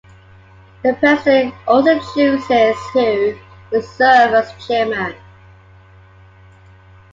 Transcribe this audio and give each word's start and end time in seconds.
The 0.81 0.95
President 0.95 1.53
also 1.67 1.99
chooses 2.15 2.75
who 2.91 3.37
will 3.71 3.83
serve 3.83 4.33
as 4.33 4.51
Chairman. 4.65 5.13